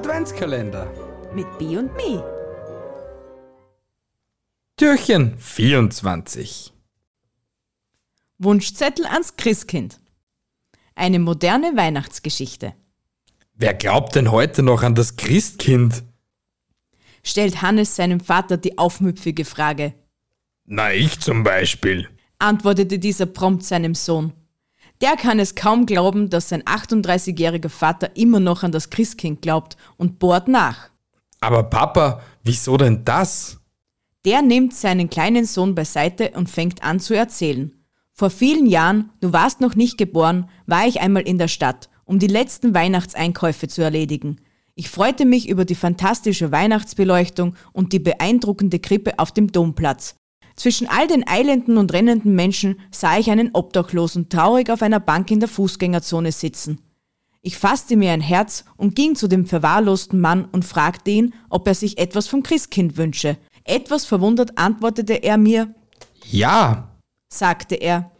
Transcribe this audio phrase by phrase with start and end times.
[0.00, 0.90] Adventskalender
[1.34, 2.24] mit B und Me.
[4.78, 6.72] Türchen 24
[8.38, 10.00] Wunschzettel ans Christkind.
[10.94, 12.72] Eine moderne Weihnachtsgeschichte.
[13.52, 16.02] Wer glaubt denn heute noch an das Christkind?
[17.22, 19.92] Stellt Hannes seinem Vater die aufmüpfige Frage.
[20.64, 24.32] Na, ich zum Beispiel, antwortete dieser prompt seinem Sohn.
[25.00, 29.76] Der kann es kaum glauben, dass sein 38-jähriger Vater immer noch an das Christkind glaubt
[29.96, 30.90] und bohrt nach.
[31.40, 33.58] Aber Papa, wieso denn das?
[34.26, 37.72] Der nimmt seinen kleinen Sohn beiseite und fängt an zu erzählen.
[38.12, 42.18] Vor vielen Jahren, du warst noch nicht geboren, war ich einmal in der Stadt, um
[42.18, 44.36] die letzten Weihnachtseinkäufe zu erledigen.
[44.74, 50.16] Ich freute mich über die fantastische Weihnachtsbeleuchtung und die beeindruckende Krippe auf dem Domplatz.
[50.60, 55.30] Zwischen all den eilenden und rennenden Menschen sah ich einen Obdachlosen traurig auf einer Bank
[55.30, 56.82] in der Fußgängerzone sitzen.
[57.40, 61.66] Ich fasste mir ein Herz und ging zu dem verwahrlosten Mann und fragte ihn, ob
[61.66, 63.38] er sich etwas vom Christkind wünsche.
[63.64, 65.74] Etwas verwundert antwortete er mir
[66.26, 66.90] Ja,
[67.32, 68.10] sagte er.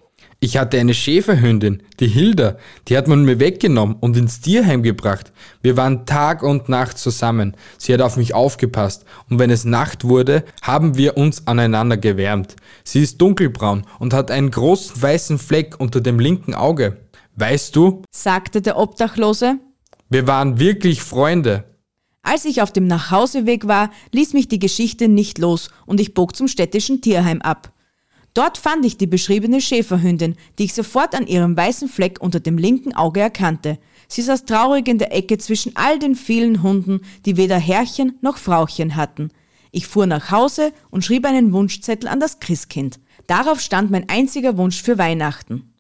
[0.43, 2.57] Ich hatte eine Schäferhündin, die Hilda,
[2.89, 5.33] die hat man mir weggenommen und ins Tierheim gebracht.
[5.61, 7.55] Wir waren Tag und Nacht zusammen.
[7.77, 12.57] Sie hat auf mich aufgepasst und wenn es Nacht wurde, haben wir uns aneinander gewärmt.
[12.85, 16.97] Sie ist dunkelbraun und hat einen großen weißen Fleck unter dem linken Auge.
[17.37, 19.59] Weißt du, sagte der Obdachlose,
[20.09, 21.65] wir waren wirklich Freunde.
[22.23, 26.35] Als ich auf dem Nachhauseweg war, ließ mich die Geschichte nicht los und ich bog
[26.35, 27.75] zum städtischen Tierheim ab.
[28.35, 32.59] Dort fand ich die beschriebene Schäferhündin, die ich sofort an ihrem weißen Fleck unter dem
[32.59, 33.79] linken Auge erkannte.
[34.09, 38.37] Sie saß traurig in der Ecke zwischen all den vielen Hunden, die weder Herrchen noch
[38.39, 39.31] Frauchen hatten.
[39.73, 43.01] Ich fuhr nach Hause und schrieb einen Wunschzettel an das Christkind.
[43.27, 45.75] Darauf stand mein einziger Wunsch für Weihnachten.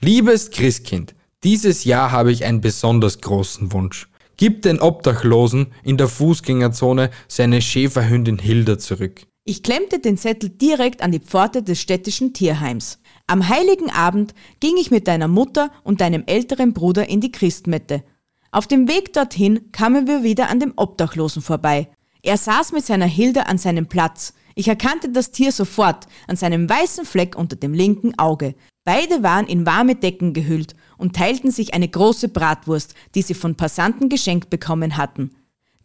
[0.00, 4.08] Liebes Christkind, dieses Jahr habe ich einen besonders großen Wunsch.
[4.36, 9.26] Gib den Obdachlosen in der Fußgängerzone seine Schäferhündin Hilda zurück.
[9.50, 12.98] Ich klemmte den Zettel direkt an die Pforte des städtischen Tierheims.
[13.26, 18.04] Am heiligen Abend ging ich mit deiner Mutter und deinem älteren Bruder in die Christmette.
[18.50, 21.88] Auf dem Weg dorthin kamen wir wieder an dem Obdachlosen vorbei.
[22.20, 24.34] Er saß mit seiner Hilde an seinem Platz.
[24.54, 28.54] Ich erkannte das Tier sofort an seinem weißen Fleck unter dem linken Auge.
[28.84, 33.54] Beide waren in warme Decken gehüllt und teilten sich eine große Bratwurst, die sie von
[33.54, 35.30] Passanten geschenkt bekommen hatten.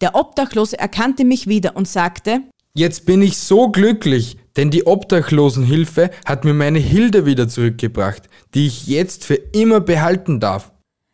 [0.01, 2.41] Der Obdachlose erkannte mich wieder und sagte,
[2.75, 8.23] Jetzt bin ich so glücklich, denn die Obdachlosenhilfe hat mir meine Hilde wieder zurückgebracht,
[8.56, 10.72] die ich jetzt für immer behalten darf.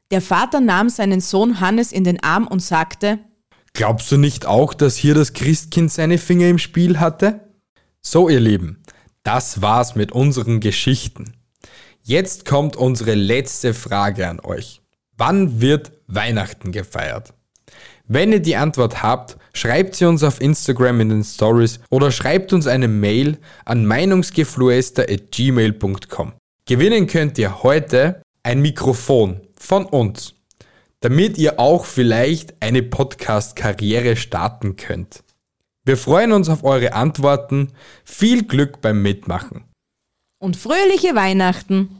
[0.09, 3.19] Der Vater nahm seinen Sohn Hannes in den Arm und sagte,
[3.73, 7.41] Glaubst du nicht auch, dass hier das Christkind seine Finger im Spiel hatte?
[8.01, 8.81] So, ihr Lieben,
[9.23, 11.33] das war's mit unseren Geschichten.
[12.01, 14.81] Jetzt kommt unsere letzte Frage an euch.
[15.17, 17.33] Wann wird Weihnachten gefeiert?
[18.11, 22.53] Wenn ihr die Antwort habt, schreibt sie uns auf Instagram in den Stories oder schreibt
[22.53, 26.33] uns eine Mail an meinungsgefluester.gmail.com.
[26.65, 30.33] Gewinnen könnt ihr heute ein Mikrofon von uns,
[31.01, 35.23] damit ihr auch vielleicht eine Podcast-Karriere starten könnt.
[35.85, 37.73] Wir freuen uns auf eure Antworten.
[38.03, 39.65] Viel Glück beim Mitmachen.
[40.39, 41.98] Und fröhliche Weihnachten!